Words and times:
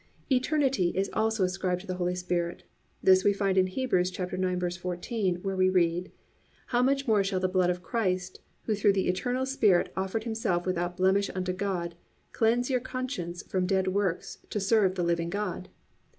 (4) 0.29 0.37
Eternity 0.37 0.89
is 0.95 1.11
also 1.13 1.43
ascribed 1.43 1.81
to 1.81 1.85
the 1.85 1.93
Holy 1.93 2.15
Spirit. 2.15 2.63
This 3.03 3.23
we 3.23 3.33
find 3.33 3.55
in 3.55 3.67
Hebrews 3.67 4.11
9:14, 4.11 5.43
where 5.43 5.55
we 5.55 5.69
read: 5.69 6.11
+"How 6.65 6.81
much 6.81 7.07
more 7.07 7.23
shall 7.23 7.39
the 7.39 7.47
blood 7.47 7.69
of 7.69 7.83
Christ, 7.83 8.39
who 8.63 8.73
through 8.73 8.93
the 8.93 9.07
Eternal 9.07 9.45
Spirit 9.45 9.93
offered 9.95 10.23
himself 10.23 10.65
without 10.65 10.97
blemish 10.97 11.29
unto 11.35 11.53
God, 11.53 11.93
cleanse 12.31 12.67
your 12.67 12.79
conscience 12.79 13.43
from 13.43 13.67
dead 13.67 13.89
works 13.89 14.39
to 14.49 14.59
serve 14.59 14.95
the 14.95 15.03
living 15.03 15.29
God?" 15.29 15.69